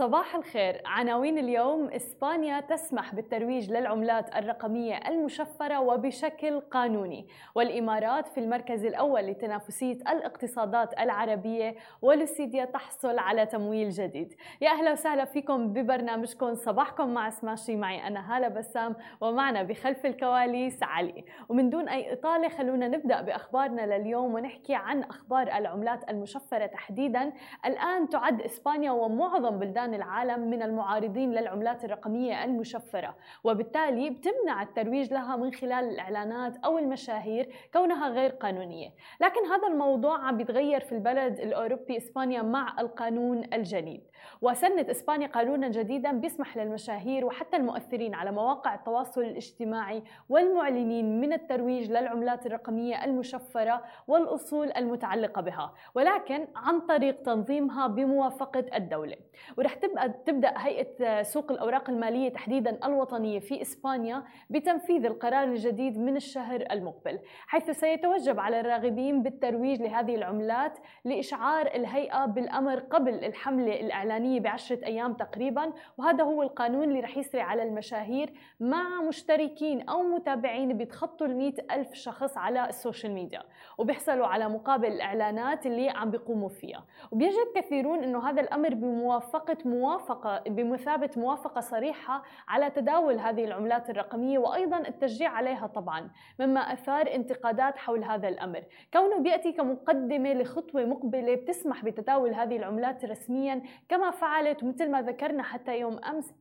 [0.00, 0.82] صباح الخير.
[0.86, 7.26] عناوين اليوم إسبانيا تسمح بالترويج للعملات الرقمية المشفرة وبشكل قانوني.
[7.54, 14.34] والإمارات في المركز الأول لتنافسية الاقتصادات العربية ولوسيديا تحصل على تمويل جديد.
[14.60, 16.54] يا أهلا وسهلا فيكم ببرنامجكم.
[16.54, 17.76] صباحكم مع سماشي.
[17.76, 21.24] معي أنا هالة بسام ومعنا بخلف الكواليس علي.
[21.48, 27.32] ومن دون أي إطالة خلونا نبدأ بأخبارنا لليوم ونحكي عن أخبار العملات المشفرة تحديدا.
[27.64, 35.12] الآن تعد إسبانيا ومعظم بلدان بلدان العالم من المعارضين للعملات الرقمية المشفرة وبالتالي بتمنع الترويج
[35.12, 38.90] لها من خلال الإعلانات أو المشاهير كونها غير قانونية.
[39.20, 44.02] لكن هذا الموضوع عم بيتغير في البلد الأوروبي إسبانيا مع القانون الجديد.
[44.42, 51.90] وسنت إسبانيا قانونا جديدا بيسمح للمشاهير وحتى المؤثرين على مواقع التواصل الاجتماعي والمعلنين من الترويج
[51.90, 59.16] للعملات الرقمية المشفرة والأصول المتعلقة بها ولكن عن طريق تنظيمها بموافقة الدولة.
[59.58, 66.16] ورح تبقى تبدأ هيئة سوق الأوراق المالية تحديدا الوطنية في إسبانيا بتنفيذ القرار الجديد من
[66.16, 73.80] الشهر المقبل حيث سيتوجب على الراغبين بالترويج لهذه العملات لإشعار الهيئة بالأمر قبل الحملة
[74.10, 78.32] الاعلانيه بعشرة أيام تقريبا وهذا هو القانون اللي رح يسري على المشاهير.
[78.60, 83.42] مع مشتركين أو متابعين بيتخطوا ال ألف شخص على السوشيال ميديا
[83.78, 86.84] وبيحصلوا على مقابل الإعلانات اللي عم بيقوموا فيها.
[87.10, 94.38] وبيجد كثيرون إنه هذا الأمر بموافقة موافقة بمثابة موافقة صريحة على تداول هذه العملات الرقمية
[94.38, 98.62] وأيضا التشجيع عليها طبعا مما أثار انتقادات حول هذا الأمر.
[98.92, 105.42] كونه بيأتي كمقدمة لخطوة مقبلة بتسمح بتداول هذه العملات رسميا كما فعلت مثل ما ذكرنا
[105.42, 106.34] حتى يوم أمس.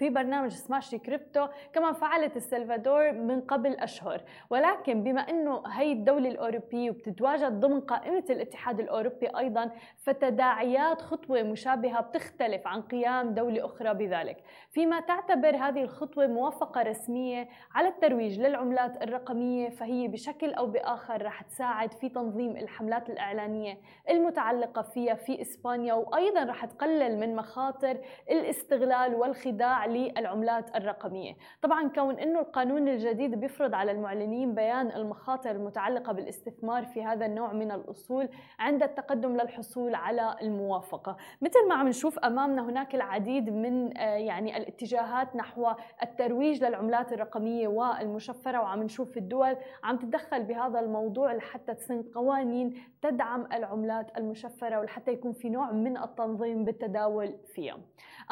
[0.00, 4.22] في برنامج سماشي كريبتو كما فعلت السلفادور من قبل أشهر.
[4.50, 12.00] ولكن بما أنه هي الدولة الأوروبية وبتتواجد ضمن قائمة الاتحاد الأوروبي أيضا فتداعيات خطوة مشابهة
[12.00, 14.36] بتختلف عن قيام دولة أخرى بذلك.
[14.70, 21.42] فيما تعتبر هذه الخطوة موافقة رسمية على الترويج للعملات الرقمية فهي بشكل أو بآخر رح
[21.42, 23.78] تساعد في تنظيم الحملات الإعلانية
[24.10, 27.98] المتعلقة فيها في إسبانيا وأيضا رح تقلل من مخاطر
[28.30, 31.36] الاستغلال والخداع للعملات الرقمية.
[31.62, 37.52] طبعا كون أنه القانون الجديد بيفرض على المعلنين بيان المخاطر المتعلقة بالاستثمار في هذا النوع
[37.52, 41.16] من الأصول عند التقدم للحصول على الموافقة.
[41.42, 45.66] مثل ما عم نشوف أمامنا هناك العديد من يعني الاتجاهات نحو
[46.02, 53.46] الترويج للعملات الرقمية والمشفرة وعم نشوف الدول عم تتدخل بهذا الموضوع لحتى تسن قوانين تدعم
[53.52, 57.78] العملات المشفرة ولحتى يكون في نوع من التنظيم بالتداول فيها.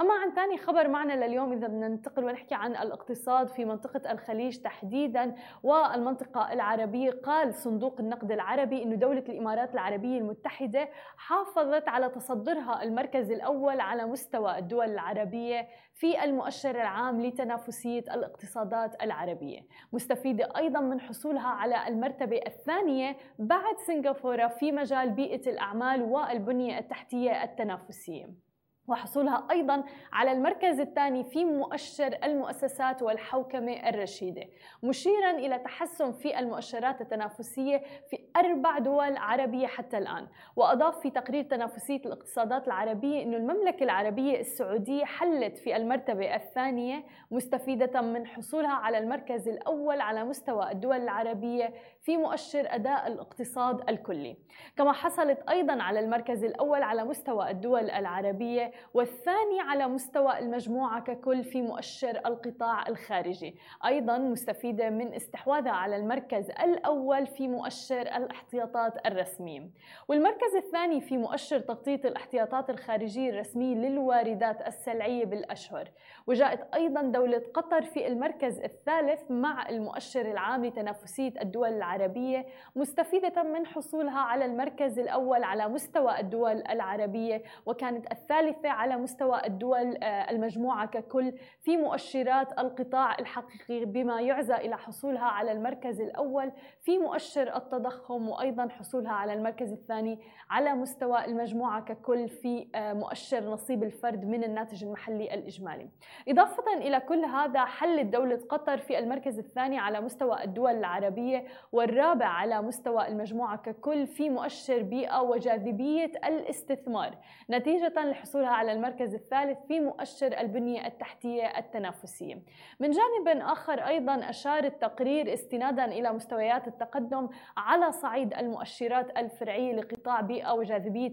[0.00, 4.58] أما عن ثاني خبر معنا لليوم إذا بدنا ننتقل ونحكي عن الاقتصاد في منطقة الخليج
[4.58, 12.82] تحديدا والمنطقة العربية قال صندوق النقد العربي أن دولة الإمارات العربية المتحدة حافظت على تصدرها
[12.82, 19.60] المركز الأول على مستوى الدول العربية في المؤشر العام لتنافسية الاقتصادات العربية.
[19.92, 27.44] مستفيدة أيضا من حصولها على المرتبة الثانية بعد سنغافورة في مجال بيئة الأعمال والبنية التحتية
[27.44, 28.47] التنافسية.
[28.88, 34.44] وحصولها أيضا على المركز الثاني في مؤشر المؤسسات والحوكمة الرشيدة
[34.82, 40.26] مشيرا إلى تحسن في المؤشرات التنافسية في أربع دول عربية حتى الآن.
[40.56, 48.00] وأضاف في تقرير تنافسية الاقتصادات العربية أن المملكة العربية السعودية حلت في المرتبة الثانية مستفيدة
[48.00, 54.36] من حصولها على المركز الأول على مستوى الدول العربية في مؤشر أداء الاقتصاد الكلي.
[54.76, 61.44] كما حصلت أيضا على المركز الأول على مستوى الدول العربية والثاني على مستوى المجموعة ككل
[61.44, 63.56] في مؤشر القطاع الخارجي.
[63.84, 69.70] أيضا مستفيدة من استحواذها على المركز الأول في مؤشر الاحتياطات الرسمي.
[70.08, 75.88] والمركز الثاني في مؤشر تغطية الاحتياطات الخارجية الرسمية للواردات السلعية بالأشهر.
[76.26, 82.46] وجاءت أيضا دولة قطر في المركز الثالث مع المؤشر العام لتنافسية الدول العربية
[82.76, 90.04] مستفيدة من حصولها على المركز الأول على مستوى الدول العربية وكانت الثالثة على مستوى الدول
[90.04, 91.32] المجموعة ككل.
[91.60, 96.52] في مؤشرات القطاع الحقيقي بما يعزى إلى حصولها على المركز الأول.
[96.82, 100.18] في مؤشر التضخم وأيضا حصولها على المركز الثاني
[100.50, 105.88] على مستوى المجموعة ككل في مؤشر نصيب الفرد من الناتج المحلي الإجمالي.
[106.28, 112.26] إضافة إلى كل هذا حلت دولة قطر في المركز الثاني على مستوى الدول العربية والرابع
[112.26, 117.18] على مستوى المجموعة ككل في مؤشر بيئة وجاذبية الاستثمار
[117.50, 122.42] نتيجة لحصولها على المركز الثالث في مؤشر البنية التحتية التنافسية.
[122.80, 130.20] من جانب آخر أيضا أشار التقرير استنادا إلى مستويات التقدم على صعيد المؤشرات الفرعية لقطاع
[130.20, 131.12] بيئة وجاذبية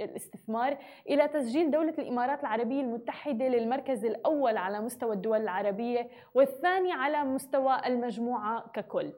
[0.00, 0.78] الاستثمار
[1.08, 7.80] إلى تسجيل دولة الإمارات العربية المتحدة للمركز الأول على مستوى الدول العربية والثاني على مستوى
[7.86, 9.12] المجموعة ككل.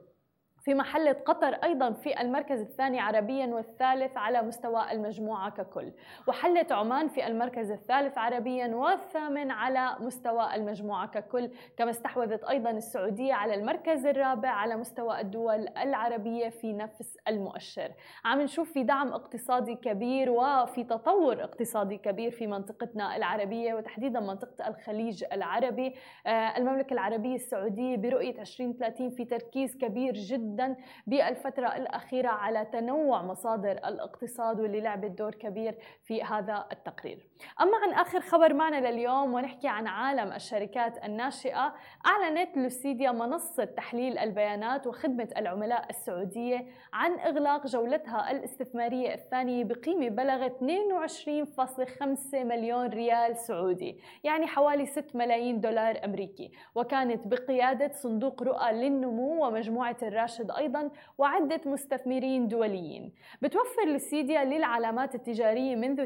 [0.63, 5.91] في محلة قطر أيضا في المركز الثاني عربيا والثالث على مستوى المجموعة ككل.
[6.27, 11.49] وحلت عمان في المركز الثالث عربيا والثامن على مستوى المجموعة ككل.
[11.77, 17.91] كما استحوذت أيضا السعودية على المركز الرابع على مستوى الدول العربية في نفس المؤشر.
[18.25, 24.67] عم نشوف في دعم اقتصادي كبير وفي تطور اقتصادي كبير في منطقتنا العربية وتحديدا منطقة
[24.67, 25.95] الخليج العربي.
[26.27, 30.75] آه، المملكة العربية السعودية برؤية 2030 في تركيز كبير جدا جدا
[31.07, 37.27] بالفترة الأخيرة على تنوع مصادر الاقتصاد واللي لعبت دور كبير في هذا التقرير.
[37.61, 41.73] أما عن آخر خبر معنا لليوم ونحكي عن عالم الشركات الناشئة
[42.05, 50.57] أعلنت لوسيديا منصة تحليل البيانات وخدمة العملاء السعودية عن إغلاق جولتها الاستثمارية الثانية بقيمة بلغت
[50.59, 56.51] 22.5 مليون ريال سعودي يعني حوالي 6 ملايين دولار أمريكي.
[56.75, 63.13] وكانت بقيادة صندوق رؤى للنمو ومجموعة الراشد راشد أيضا وعدة مستثمرين دوليين.
[63.41, 66.05] بتوفر لوسيديا للعلامات التجارية منذ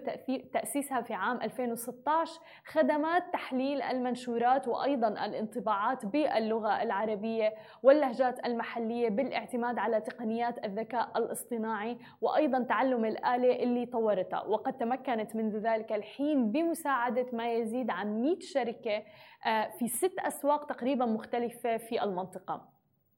[0.54, 7.54] تأسيسها في عام 2016 خدمات تحليل المنشورات وأيضا الانطباعات باللغة العربية
[7.84, 14.44] واللهجات المحلية بالاعتماد على تقنيات الذكاء الاصطناعي وأيضا تعلم الآلة اللي طورتها.
[14.44, 19.04] وقد تمكنت منذ ذلك الحين بمساعدة ما يزيد عن 100 شركة
[19.46, 22.77] آه، في ست أسواق تقريبا مختلفة في المنطقة.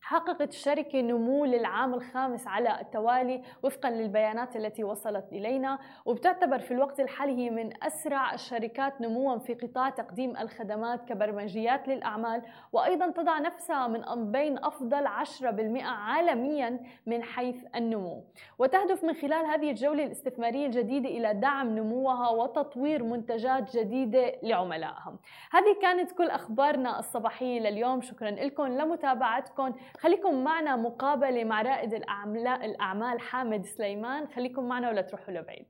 [0.09, 5.79] حققت الشركة نمو للعام الخامس على التوالي وفقا للبيانات التي وصلت إلينا.
[6.05, 12.41] وبتعتبر في الوقت الحالي هي من أسرع الشركات نموا في قطاع تقديم الخدمات كبرمجيات للأعمال.
[12.71, 18.23] وأيضا تضع نفسها من بين أفضل 10% عالميا من حيث النمو.
[18.59, 25.15] وتهدف من خلال هذه الجولة الاستثمارية الجديدة إلى دعم نموها وتطوير منتجات جديدة لعملائها
[25.51, 28.01] هذه كانت كل أخبارنا الصباحية لليوم.
[28.01, 28.67] شكرا لكم.
[28.67, 31.93] لمتابعتكم خليكم معنا مقابلة مع رائد
[32.63, 35.65] الأعمال حامد سليمان خليكم معنا ولا تروحوا لبعيد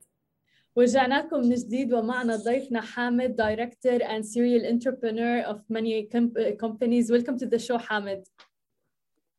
[0.75, 6.07] ورجعناكم من جديد ومعنا ضيفنا حامد Director and Serial Entrepreneur of many
[6.59, 7.11] companies.
[7.11, 8.27] Welcome to the show, Hamid.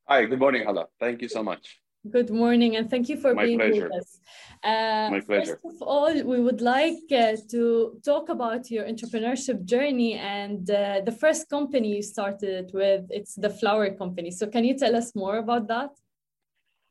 [0.08, 0.88] Hi, good morning, Hala.
[0.98, 1.80] Thank you so much.
[2.08, 3.90] Good morning, and thank you for My being pleasure.
[3.90, 4.20] with us.
[4.64, 5.60] Uh, My pleasure.
[5.62, 11.02] First of all, we would like uh, to talk about your entrepreneurship journey and uh,
[11.04, 13.04] the first company you started with.
[13.10, 14.30] It's the flower company.
[14.30, 15.90] So, can you tell us more about that?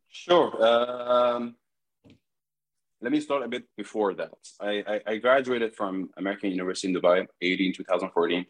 [0.09, 0.51] Sure.
[0.63, 1.55] Um,
[3.01, 4.37] let me start a bit before that.
[4.61, 8.45] I, I, I graduated from American University in Dubai, 18, 2014.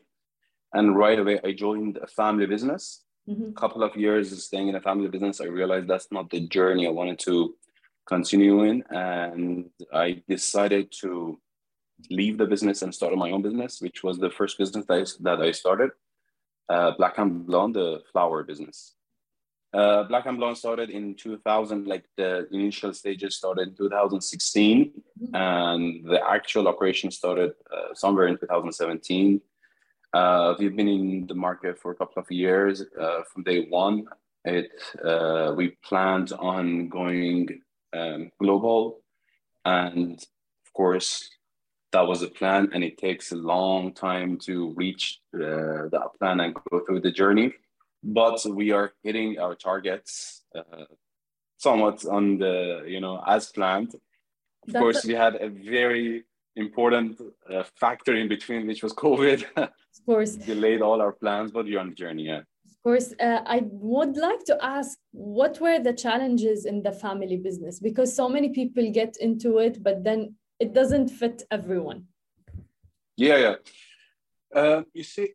[0.74, 3.54] And right away, I joined a family business mm-hmm.
[3.54, 6.92] couple of years staying in a family business, I realized that's not the journey I
[6.92, 7.56] wanted to
[8.06, 8.84] continue in.
[8.90, 11.40] And I decided to
[12.10, 15.06] leave the business and start my own business, which was the first business that I,
[15.24, 15.92] that I started,
[16.70, 18.96] uh, Black and Blonde, the flower business.
[19.72, 25.36] Uh, Black and Blonde started in 2000, like the initial stages started in 2016, mm-hmm.
[25.36, 29.40] and the actual operation started uh, somewhere in 2017.
[30.14, 32.84] Uh, we've been in the market for a couple of years.
[33.00, 34.06] Uh, from day one,
[34.46, 34.72] it
[35.04, 37.48] uh, we planned on going
[37.94, 39.02] um, global,
[39.66, 40.14] and
[40.66, 41.30] of course,
[41.92, 42.70] that was the plan.
[42.74, 47.12] And it takes a long time to reach uh, that plan and go through the
[47.12, 47.54] journey.
[48.04, 50.86] But we are hitting our targets uh,
[51.58, 53.94] somewhat on the you know as planned.
[53.94, 56.24] Of That's course, a- we had a very
[56.60, 57.20] important
[57.52, 59.46] uh, factor in between, which was COVID.
[59.58, 59.70] of
[60.06, 60.36] course.
[60.36, 62.42] Delayed all our plans, but you're on the journey, yeah.
[62.66, 67.38] Of course, uh, I would like to ask what were the challenges in the family
[67.38, 67.80] business?
[67.80, 72.06] Because so many people get into it, but then it doesn't fit everyone.
[73.18, 73.56] Yeah, yeah.
[74.56, 75.34] Uh, you see,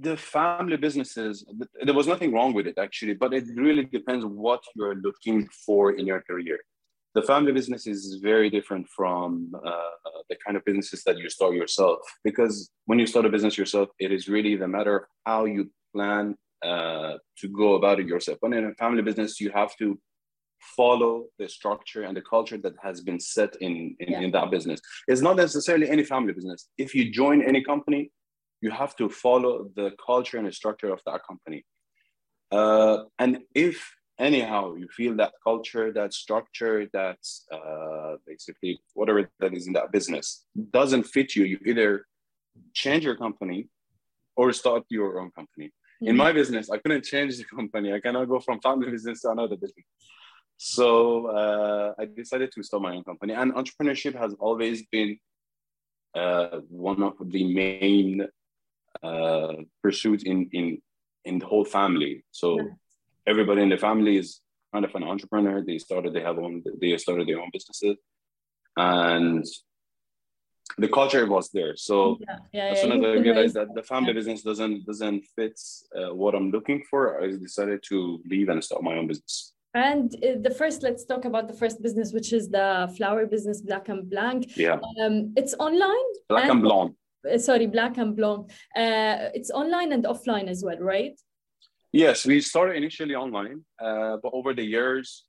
[0.00, 1.44] the family businesses,
[1.82, 5.92] there was nothing wrong with it actually, but it really depends what you're looking for
[5.92, 6.58] in your career
[7.16, 9.94] the family business is very different from uh,
[10.30, 11.98] the kind of businesses that you start yourself.
[12.22, 15.70] Because when you start a business yourself it is really the matter of how you
[15.94, 18.38] plan uh, to go about it yourself.
[18.42, 19.98] But in a family business you have to
[20.76, 24.20] follow the structure and the culture that has been set in in, yeah.
[24.24, 24.80] in that business.
[25.08, 26.68] It's not necessarily any family business.
[26.84, 28.10] If you join any company
[28.60, 31.64] you have to follow the culture and the structure of that company.
[32.50, 33.76] Uh, and if
[34.18, 37.18] anyhow you feel that culture that structure that
[37.52, 42.06] uh, basically whatever that is in that business doesn't fit you you either
[42.72, 43.68] change your company
[44.36, 46.08] or start your own company mm-hmm.
[46.08, 49.30] in my business i couldn't change the company i cannot go from family business to
[49.30, 49.86] another business
[50.56, 55.18] So uh, I decided to start my own company, and entrepreneurship has always been
[56.14, 58.26] uh, one of the main
[59.02, 60.80] uh, pursuits in in
[61.24, 62.24] in the whole family.
[62.30, 62.58] So
[63.26, 64.40] everybody in the family is
[64.72, 65.62] kind of an entrepreneur.
[65.62, 67.96] They started, they have own, they started their own businesses,
[68.76, 69.44] and
[70.78, 71.76] the culture was there.
[71.76, 75.24] So yeah, yeah, as soon yeah, as I realized that the family business doesn't doesn't
[75.36, 75.58] fit
[75.98, 79.52] uh, what I'm looking for, I decided to leave and start my own business.
[79.74, 83.60] And uh, the first, let's talk about the first business, which is the flower business,
[83.60, 84.56] Black and Blanc.
[84.56, 84.78] Yeah.
[85.00, 86.08] Um, it's online.
[86.30, 86.94] Black and, and Blanc.
[87.30, 88.50] Uh, sorry, Black and Blanc.
[88.74, 91.20] Uh, it's online and offline as well, right?
[91.96, 95.24] Yes, we started initially online, uh, but over the years,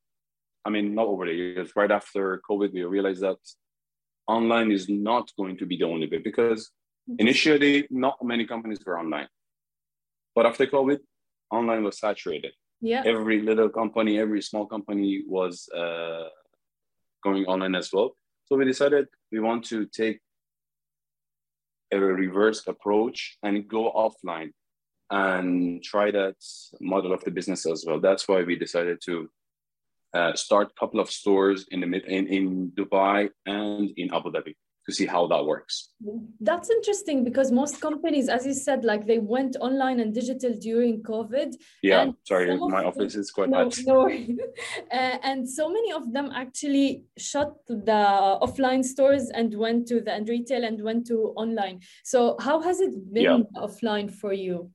[0.66, 3.38] I mean, not over the years, right after COVID, we realized that
[4.28, 6.72] online is not going to be the only way because
[7.20, 9.30] initially, not many companies were online.
[10.36, 11.00] But after COVID,
[11.52, 12.52] online was saturated.
[12.82, 13.04] Yeah.
[13.06, 16.28] Every little company every small company was uh,
[17.24, 18.18] going online as well.
[18.44, 20.20] So we decided we want to take
[21.94, 24.52] a reverse approach and go offline
[25.10, 26.36] and try that
[26.80, 29.30] model of the business as well that's why we decided to
[30.14, 34.32] uh, start a couple of stores in the mid in, in dubai and in abu
[34.32, 34.54] dhabi
[34.88, 35.90] to see how that works.
[36.40, 41.04] That's interesting because most companies, as you said, like they went online and digital during
[41.04, 41.56] COVID.
[41.84, 43.78] Yeah, sorry, my office is quite no, hot.
[43.86, 44.10] No
[44.92, 50.14] uh, and so many of them actually shut the offline stores and went to the
[50.14, 51.82] and retail and went to online.
[52.06, 53.62] So how has it been yeah.
[53.62, 54.72] offline for you?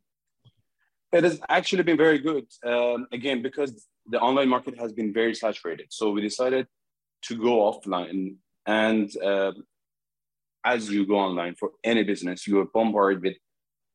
[1.12, 2.46] It has actually been very good.
[2.64, 5.86] Um, again, because the online market has been very saturated.
[5.90, 6.66] So we decided
[7.26, 9.52] to go offline and uh,
[10.64, 13.36] as you go online for any business, you are bombarded with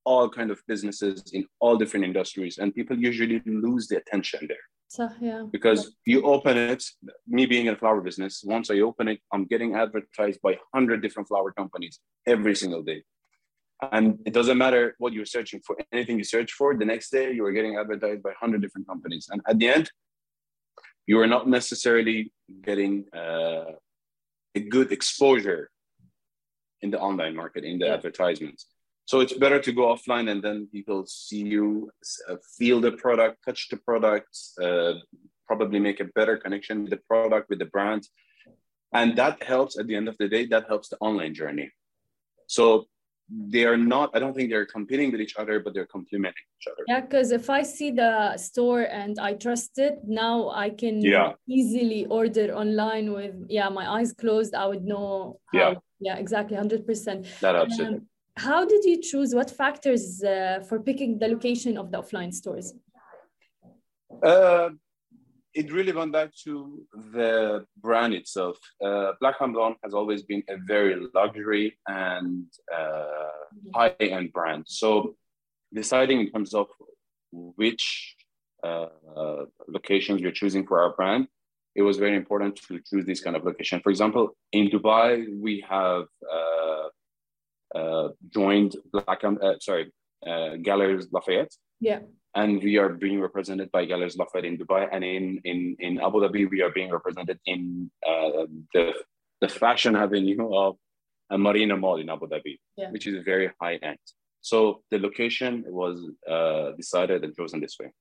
[0.05, 4.65] all kind of businesses in all different industries, and people usually lose the attention there.
[4.89, 5.43] So, yeah.
[5.51, 6.83] Because you open it,
[7.27, 11.01] me being in a flower business, once I open it, I'm getting advertised by 100
[11.01, 13.03] different flower companies every single day.
[13.91, 17.31] And it doesn't matter what you're searching for, anything you search for, the next day
[17.31, 19.27] you are getting advertised by 100 different companies.
[19.31, 19.91] And at the end,
[21.05, 23.71] you are not necessarily getting uh,
[24.55, 25.69] a good exposure
[26.81, 27.93] in the online market, in the yeah.
[27.93, 28.65] advertisements.
[29.05, 31.89] So it's better to go offline and then people see you,
[32.29, 34.93] uh, feel the product, touch the product, uh,
[35.45, 38.05] probably make a better connection with the product, with the brand.
[38.91, 41.71] And that helps at the end of the day, that helps the online journey.
[42.47, 42.87] So
[43.29, 46.67] they are not i don't think they're competing with each other but they're complementing each
[46.71, 46.83] other.
[46.87, 51.33] Yeah because if i see the store and i trust it now i can yeah.
[51.47, 55.73] easily order online with yeah my eyes closed i would know how, yeah.
[55.99, 58.07] Yeah exactly 100% that absolutely um,
[58.37, 62.73] how did you choose what factors uh, for picking the location of the offline stores?
[64.23, 64.69] Uh,
[65.59, 66.53] it really went back to
[67.17, 68.57] the brand itself.
[68.85, 72.45] Uh, Black and Blanc has always been a very luxury and
[72.79, 73.39] uh,
[73.73, 74.63] high-end brand.
[74.67, 75.15] So
[75.73, 76.67] deciding in terms of
[77.31, 78.15] which
[78.63, 78.87] uh,
[79.67, 81.27] locations you're choosing for our brand,
[81.75, 83.81] it was very important to choose this kind of location.
[83.83, 85.09] For example, in Dubai,
[85.45, 86.87] we have uh,
[87.79, 89.91] uh, joined Black, uh, sorry,
[90.67, 91.53] Galeries Lafayette.
[91.79, 91.99] Yeah
[92.37, 96.17] and we are being represented by Galeries Lafayette in Dubai, and in in in Abu
[96.23, 98.85] Dhabi we are being represented in uh, the
[99.41, 100.77] the fashion avenue of
[101.29, 102.89] a Marina Mall in Abu Dhabi, yeah.
[102.91, 104.03] which is very high end.
[104.41, 104.57] So
[104.91, 105.95] the location was
[106.35, 107.91] uh, decided and chosen this way.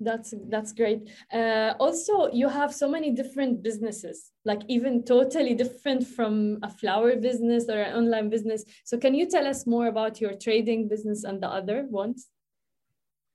[0.00, 1.00] That's that's great.
[1.32, 7.14] Uh, also, you have so many different businesses, like even totally different from a flower
[7.28, 8.64] business or an online business.
[8.84, 12.28] So, can you tell us more about your trading business and the other ones?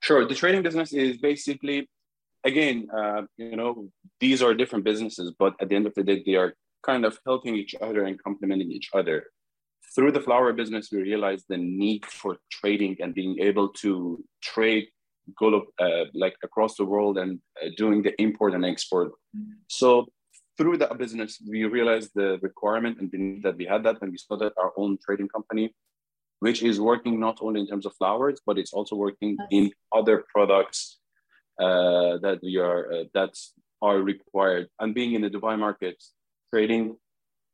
[0.02, 0.26] Sure.
[0.26, 1.90] The trading business is basically,
[2.44, 3.90] again, uh, you know,
[4.20, 6.54] these are different businesses, but at the end of the day, they are
[6.84, 9.26] kind of helping each other and complementing each other.
[9.96, 14.88] Through the flower business, we realized the need for trading and being able to trade
[15.38, 19.12] go uh, like across the world and uh, doing the import and export.
[19.68, 20.08] So
[20.58, 24.12] through that business, we realized the requirement and the need that we had that, and
[24.12, 25.74] we started our own trading company
[26.40, 30.24] which is working not only in terms of flowers, but it's also working in other
[30.34, 31.00] products
[31.60, 33.34] uh, that we are uh, that
[33.82, 34.68] are required.
[34.80, 36.02] And being in the Dubai market,
[36.54, 36.98] trading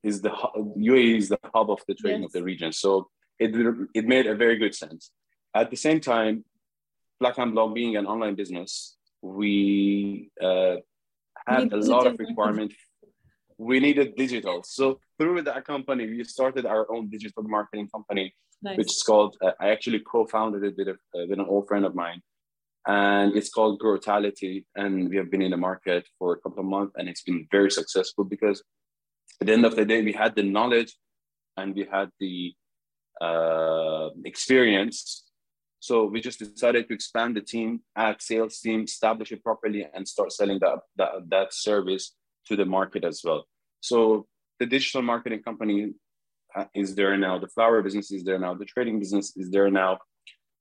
[0.04, 2.30] is the UAE is the hub of the trading yes.
[2.30, 2.72] of the region.
[2.72, 3.51] So it
[3.94, 5.12] it made a very good sense.
[5.56, 6.46] At the same time,
[7.20, 10.75] Black and Blanc being an online business, we uh,
[11.48, 12.74] had a lot of requirement.
[13.58, 14.64] We needed digital.
[14.64, 18.78] So through that company, we started our own digital marketing company nice.
[18.78, 19.38] which is called.
[19.42, 22.22] Uh, I actually co-founded it with, a, uh, with an old friend of mine,
[22.88, 24.66] and it's called Growtality.
[24.76, 27.48] And we have been in the market for a couple of months, and it's been
[27.52, 28.62] very successful because
[29.42, 30.94] at the end of the day, we had the knowledge
[31.58, 32.54] and we had the
[33.22, 35.24] uh, experience.
[35.80, 40.08] So we just decided to expand the team, add sales team, establish it properly, and
[40.08, 42.16] start selling that, that, that service
[42.48, 43.46] to the market as well.
[43.82, 44.28] So
[44.60, 45.94] the digital marketing company
[46.56, 49.70] uh, is there now, the flower business is there now, the trading business is there
[49.70, 50.00] now.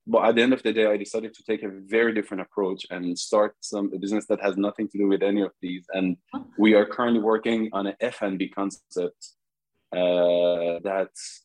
[0.06, 2.84] But at the end of the day, I decided to take a very different approach
[2.90, 5.86] and start some a business that has nothing to do with any of these.
[5.94, 6.18] And
[6.58, 9.16] we are currently working on an F&B concept
[9.96, 11.44] uh, that's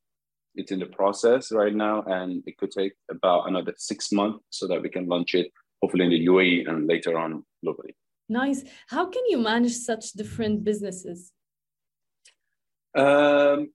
[0.56, 4.68] it's in the process right now, and it could take about another six months so
[4.68, 7.94] that we can launch it, hopefully in the UAE and later on globally.
[8.30, 8.64] Nice.
[8.88, 11.32] How can you manage such different businesses?
[12.96, 13.72] Um,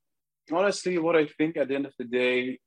[0.53, 2.61] honestly, what I think at the end of the day,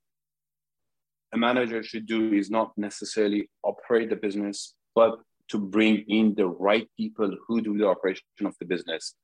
[1.32, 5.18] a manager should do is not necessarily operate the business, but
[5.48, 9.14] to bring in the right people who do the operation of the business.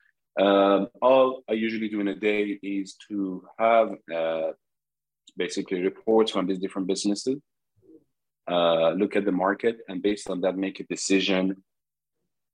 [0.40, 4.52] Um, all I usually do in a day is to have uh,
[5.36, 7.36] basically reports from these different businesses,
[8.50, 11.62] uh, look at the market, and based on that, make a decision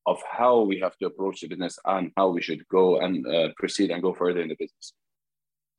[0.06, 3.48] of how we have to approach the business and how we should go and uh,
[3.56, 4.94] proceed and go further in the business.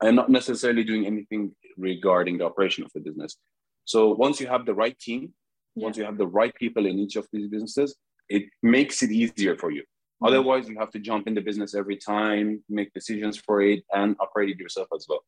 [0.01, 3.37] I'm not necessarily doing anything regarding the operation of the business.
[3.85, 5.33] So once you have the right team,
[5.75, 5.83] yeah.
[5.85, 7.95] once you have the right people in each of these businesses,
[8.29, 9.81] it makes it easier for you.
[9.81, 10.27] Mm-hmm.
[10.27, 14.15] Otherwise, you have to jump in the business every time, make decisions for it, and
[14.19, 15.23] operate it yourself as well.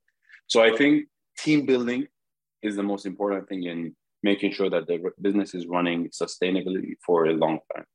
[0.47, 1.07] So I think
[1.37, 2.07] team building
[2.61, 7.25] is the most important thing in making sure that the business is running sustainably for
[7.25, 7.85] a long time.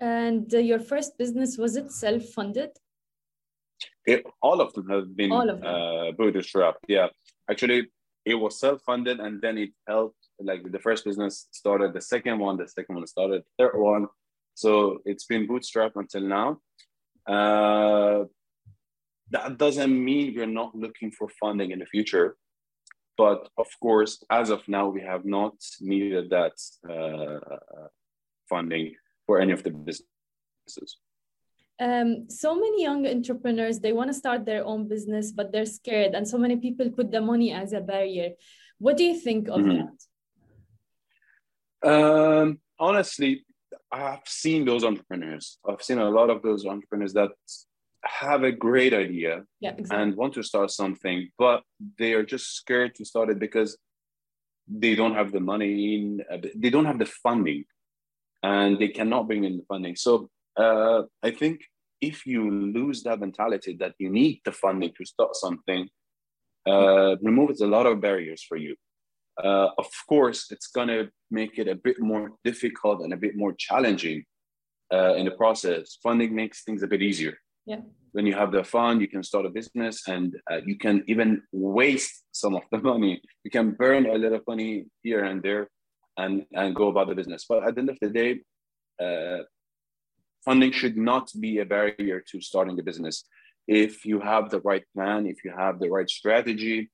[0.00, 2.70] And uh, your first business was it self-funded?
[4.06, 5.68] It, all of them have been all of them.
[5.68, 6.82] Uh, bootstrapped.
[6.88, 7.08] Yeah,
[7.50, 7.90] actually,
[8.24, 10.16] it was self-funded, and then it helped.
[10.40, 14.06] Like the first business started, the second one, the second one started, third one.
[14.54, 16.60] So it's been bootstrapped until now.
[17.26, 18.24] Uh,
[19.30, 22.36] that doesn't mean we're not looking for funding in the future.
[23.16, 26.52] But of course, as of now, we have not needed that
[26.88, 27.88] uh,
[28.48, 28.94] funding
[29.28, 30.96] for any of the businesses.
[31.80, 36.12] Um, so many young entrepreneurs they want to start their own business but they're scared
[36.16, 38.30] and so many people put the money as a barrier
[38.78, 39.86] what do you think of mm-hmm.
[41.82, 43.44] that um, honestly
[43.92, 47.30] i've seen those entrepreneurs i've seen a lot of those entrepreneurs that
[48.02, 50.02] have a great idea yeah, exactly.
[50.02, 51.62] and want to start something but
[51.96, 53.78] they are just scared to start it because
[54.66, 56.24] they don't have the money in
[56.56, 57.64] they don't have the funding
[58.42, 59.96] and they cannot bring in the funding.
[59.96, 61.60] So uh, I think
[62.00, 65.88] if you lose that mentality that you need the funding to start something,
[66.66, 68.76] uh, removes a lot of barriers for you.
[69.42, 73.36] Uh, of course, it's going to make it a bit more difficult and a bit
[73.36, 74.24] more challenging
[74.92, 75.98] uh, in the process.
[76.02, 77.38] Funding makes things a bit easier.
[77.66, 77.80] Yeah.
[78.12, 81.42] When you have the fund, you can start a business and uh, you can even
[81.52, 83.20] waste some of the money.
[83.44, 85.68] You can burn a little money here and there
[86.18, 87.46] and, and go about the business.
[87.48, 88.40] But at the end of the day,
[89.04, 89.44] uh,
[90.44, 93.24] funding should not be a barrier to starting a business.
[93.66, 96.90] If you have the right plan, if you have the right strategy,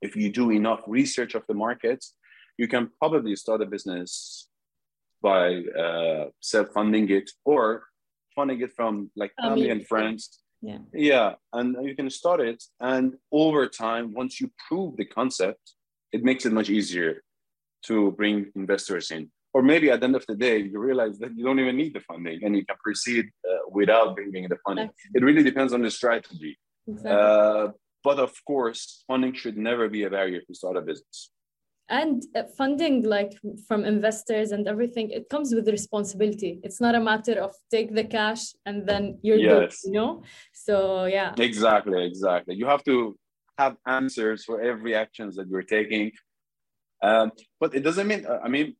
[0.00, 2.14] if you do enough research of the markets,
[2.56, 4.48] you can probably start a business
[5.22, 5.44] by
[5.84, 7.64] uh, self-funding it or
[8.36, 10.20] funding it from like family and friends.
[10.60, 10.78] Yeah.
[10.94, 11.30] Yeah.
[11.52, 12.62] And you can start it.
[12.80, 15.64] And over time, once you prove the concept,
[16.12, 17.22] it makes it much easier
[17.86, 19.30] to bring investors in.
[19.52, 21.94] Or maybe at the end of the day, you realize that you don't even need
[21.94, 24.86] the funding and you can proceed uh, without bringing the funding.
[24.86, 25.10] Exactly.
[25.14, 26.58] It really depends on the strategy.
[26.88, 27.12] Exactly.
[27.12, 27.68] Uh,
[28.02, 31.30] but of course, funding should never be a barrier to start a business.
[31.88, 36.58] And uh, funding, like from investors and everything, it comes with responsibility.
[36.62, 39.52] It's not a matter of take the cash and then you're yes.
[39.52, 40.22] good, you know?
[40.52, 41.34] So, yeah.
[41.38, 42.54] Exactly, exactly.
[42.56, 43.16] You have to
[43.58, 46.10] have answers for every actions that you're taking
[47.02, 48.76] um, but it doesn't mean, I mean,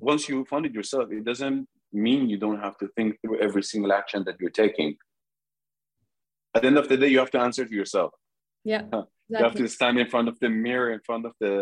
[0.00, 3.62] once you fund it yourself, it doesn't mean you don't have to think through every
[3.62, 4.96] single action that you're taking.
[6.54, 8.12] At the end of the day, you have to answer to yourself.
[8.64, 8.82] Yeah.
[8.82, 9.04] Exactly.
[9.30, 11.54] You have to stand in front of the mirror, in front of the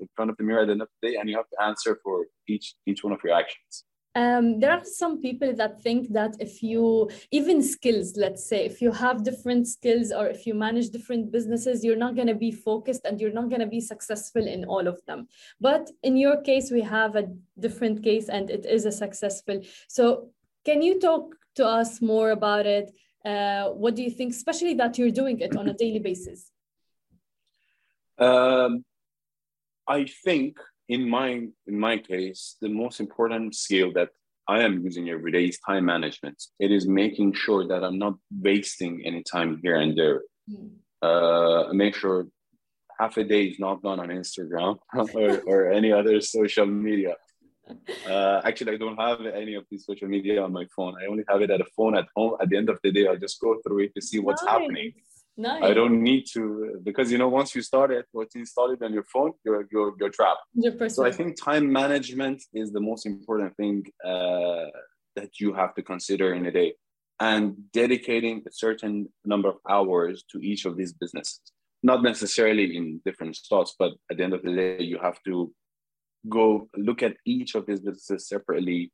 [0.00, 1.62] in front of the mirror at the end of the day, and you have to
[1.62, 3.84] answer for each each one of your actions
[4.16, 8.82] um, there are some people that think that if you even skills let's say if
[8.82, 12.50] you have different skills or if you manage different businesses you're not going to be
[12.50, 15.28] focused and you're not going to be successful in all of them.
[15.60, 19.62] But in your case we have a different case and it is a successful.
[19.88, 20.30] So
[20.64, 22.90] can you talk to us more about it?
[23.24, 26.50] Uh, what do you think especially that you're doing it on a daily basis?
[28.18, 28.84] Um,
[29.88, 30.58] i think
[30.90, 31.28] in my
[31.70, 34.10] in my case, the most important skill that
[34.48, 36.38] I am using every day is time management.
[36.58, 38.14] It is making sure that I'm not
[38.48, 40.22] wasting any time here and there.
[40.50, 40.70] Mm.
[41.08, 42.26] Uh, make sure
[42.98, 44.78] half a day is not gone on Instagram
[45.14, 47.14] or, or any other social media.
[48.08, 50.94] Uh, actually, I don't have any of these social media on my phone.
[51.00, 52.34] I only have it at a phone at home.
[52.42, 54.52] At the end of the day, I just go through it to see what's nice.
[54.54, 54.92] happening.
[55.36, 55.62] Nice.
[55.62, 58.82] I don't need to because you know once you start it, once you install it
[58.82, 60.40] on your phone, you're you're, you're trapped.
[60.56, 60.90] 100%.
[60.90, 64.66] So I think time management is the most important thing uh,
[65.16, 66.74] that you have to consider in a day,
[67.20, 71.40] and dedicating a certain number of hours to each of these businesses.
[71.82, 75.52] Not necessarily in different slots, but at the end of the day, you have to
[76.28, 78.92] go look at each of these businesses separately,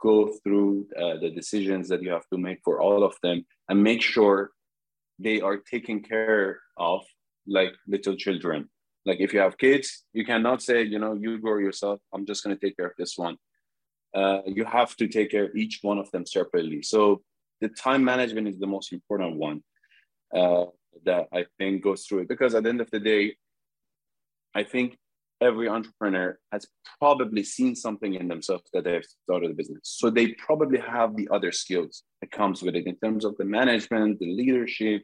[0.00, 3.82] go through uh, the decisions that you have to make for all of them, and
[3.82, 4.50] make sure
[5.22, 7.02] they are taken care of
[7.46, 8.68] like little children.
[9.04, 12.00] Like if you have kids, you cannot say, you know, you grow yourself.
[12.14, 13.36] I'm just going to take care of this one.
[14.14, 16.82] Uh, you have to take care of each one of them separately.
[16.82, 17.22] So
[17.60, 19.62] the time management is the most important one
[20.34, 20.66] uh,
[21.04, 23.36] that I think goes through it because at the end of the day,
[24.54, 24.98] I think
[25.40, 26.66] every entrepreneur has
[26.98, 29.80] probably seen something in themselves that they've started a business.
[29.82, 33.44] So they probably have the other skills that comes with it in terms of the
[33.44, 35.02] management, the leadership,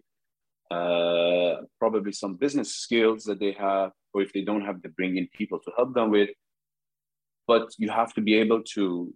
[0.71, 5.17] uh, probably some business skills that they have, or if they don't have, they bring
[5.17, 6.31] in people to help them with.
[7.47, 9.13] But you have to be able to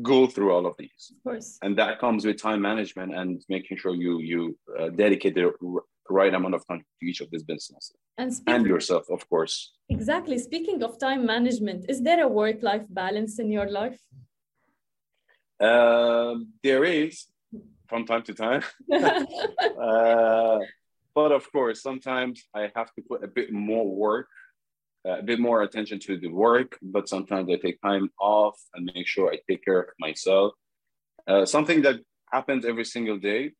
[0.00, 1.12] go through all of these.
[1.16, 1.58] Of course.
[1.62, 5.52] And that comes with time management and making sure you you uh, dedicate the
[6.08, 9.72] right amount of time to each of these businesses and, speaking, and yourself, of course.
[9.88, 10.38] Exactly.
[10.38, 14.00] Speaking of time management, is there a work-life balance in your life?
[15.60, 17.26] Uh, there is
[17.88, 18.62] from time to time.
[18.92, 20.58] uh,
[21.14, 24.28] but of course, sometimes I have to put a bit more work,
[25.06, 28.90] uh, a bit more attention to the work, but sometimes I take time off and
[28.94, 30.52] make sure I take care of myself.
[31.26, 31.96] Uh, something that
[32.32, 33.52] happens every single day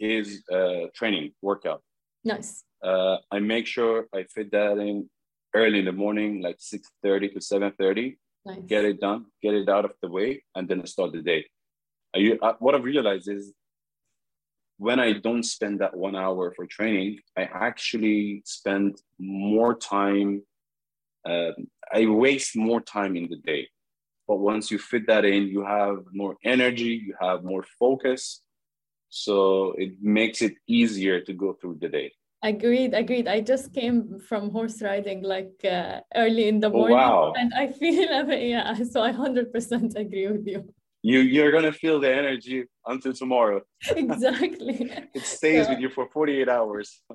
[0.00, 1.82] is uh, training, workout.
[2.24, 2.64] Nice.
[2.82, 5.08] Uh, I make sure I fit that in
[5.54, 8.16] early in the morning, like 6.30 to 7.30.
[8.44, 8.58] Nice.
[8.66, 11.46] Get it done, get it out of the way, and then start the day.
[12.14, 13.52] I, I, what I've realized is
[14.78, 20.42] when I don't spend that one hour for training, I actually spend more time.
[21.24, 21.52] Uh,
[21.92, 23.68] I waste more time in the day.
[24.26, 28.42] But once you fit that in, you have more energy, you have more focus,
[29.10, 32.12] so it makes it easier to go through the day
[32.44, 36.98] agreed agreed i just came from horse riding like uh, early in the oh, morning
[36.98, 37.32] oh, wow.
[37.36, 40.62] and i feel yeah so i 100% agree with you
[41.04, 43.60] you you're gonna feel the energy until tomorrow.
[43.96, 44.90] Exactly.
[45.14, 47.02] It stays so, with you for 48 hours.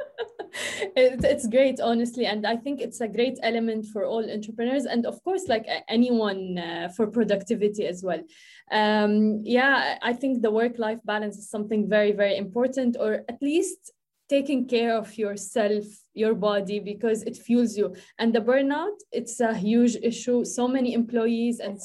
[0.95, 5.06] It, it's great honestly and i think it's a great element for all entrepreneurs and
[5.06, 8.21] of course like anyone uh, for productivity as well.
[8.71, 13.39] Um, yeah i think the work life balance is something very very important or at
[13.41, 13.91] least
[14.28, 15.86] taking care of yourself
[16.23, 17.88] your body because it fuels you.
[18.19, 21.75] And the burnout it's a huge issue so many employees and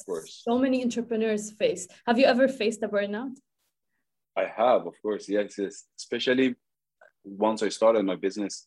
[0.46, 1.82] so many entrepreneurs face.
[2.06, 3.34] Have you ever faced a burnout?
[4.36, 5.74] I have of course yes yes.
[5.98, 6.48] Especially
[7.24, 8.66] once i started my business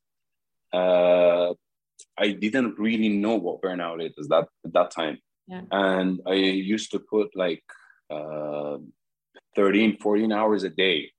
[0.74, 1.54] uh,
[2.18, 5.18] i didn't really know what burnout is that at that time.
[5.48, 5.62] Yeah.
[5.72, 6.34] and i
[6.78, 7.64] used to put like
[8.10, 8.78] uh,
[9.56, 11.12] 13 14 hours a day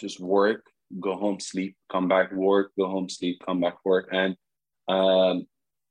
[0.00, 0.62] just work
[1.00, 4.08] go home, sleep, come back, work, go home, sleep, come back, work.
[4.12, 4.36] And
[4.88, 5.46] um,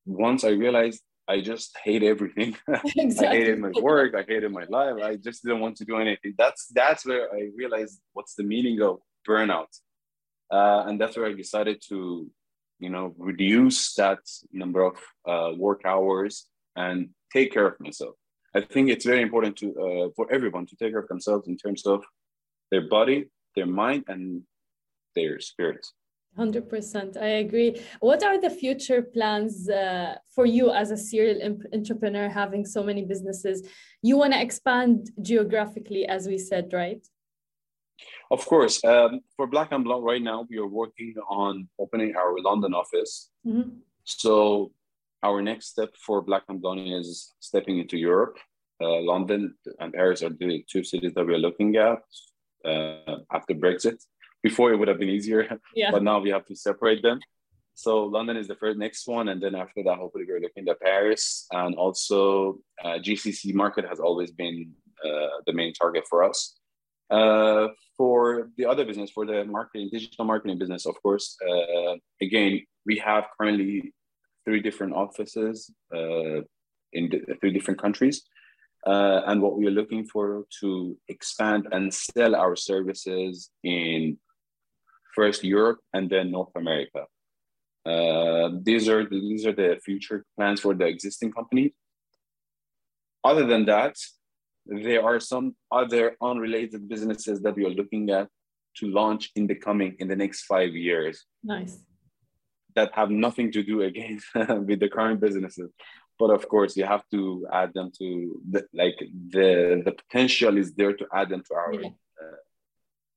[0.05, 2.55] once I realized I just hate everything.
[2.97, 3.27] Exactly.
[3.27, 4.13] I hated my work.
[4.15, 4.95] I hated my life.
[5.03, 6.35] I just didn't want to do anything.
[6.37, 9.71] That's that's where I realized what's the meaning of burnout,
[10.51, 12.29] uh, and that's where I decided to,
[12.79, 14.19] you know, reduce that
[14.51, 18.15] number of uh, work hours and take care of myself.
[18.53, 21.57] I think it's very important to uh, for everyone to take care of themselves in
[21.57, 22.03] terms of
[22.71, 24.43] their body, their mind, and
[25.15, 25.93] their spirits.
[26.37, 27.81] 100% i agree.
[27.99, 33.03] What are the future plans uh, for you as a serial entrepreneur having so many
[33.03, 33.67] businesses?
[34.01, 37.05] You want to expand geographically as we said right?
[38.29, 38.83] Of course.
[38.83, 43.29] Um, for black and blonde right now we are working on opening our london office.
[43.47, 43.69] Mm-hmm.
[44.03, 44.71] so
[45.23, 48.37] our next step for black and blonde is stepping into europe.
[48.81, 51.99] Uh, london and paris are the two cities that we're looking at
[52.65, 54.03] uh, after brexit
[54.45, 55.41] before it would have been easier,
[55.81, 55.89] yeah.
[55.93, 57.19] but now we have to separate them.
[57.73, 60.79] So London is the first next one, and then after that, hopefully we're looking at
[60.79, 64.59] Paris, and also uh, GCC market has always been
[65.07, 66.39] uh, the main target for us.
[67.09, 72.61] Uh, for the other business, for the marketing, digital marketing business, of course, uh, again,
[72.85, 73.93] we have currently
[74.45, 76.39] three different offices uh,
[76.97, 78.17] in the, three different countries.
[78.85, 84.15] Uh, and what we are looking for to expand and sell our services in
[85.15, 87.05] first Europe and then North America.
[87.85, 91.73] Uh, these are the, these are the future plans for the existing company.
[93.23, 93.95] Other than that,
[94.65, 98.27] there are some other unrelated businesses that we are looking at
[98.77, 101.23] to launch in the coming in the next five years.
[101.43, 101.77] Nice.
[102.75, 104.19] That have nothing to do again
[104.67, 105.71] with the current businesses,
[106.19, 108.97] but of course you have to add them to the, like
[109.29, 111.87] the the potential is there to add them to our yeah.
[112.21, 112.39] uh,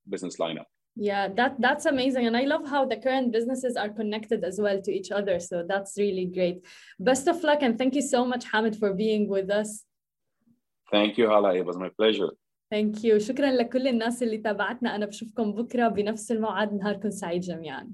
[0.07, 4.44] business lineup Yeah, that that's amazing, and I love how the current businesses are connected
[4.44, 5.40] as well to each other.
[5.40, 6.64] So that's really great.
[7.00, 9.84] Best of luck, and thank you so much, Hamid, for being with us.
[10.92, 11.54] Thank you, Hala.
[11.54, 12.30] It was my pleasure.
[12.70, 17.92] ثانك يو شكرا لكل الناس اللي تابعتنا انا بشوفكم بكره بنفس الموعد نهاركم سعيد جميعا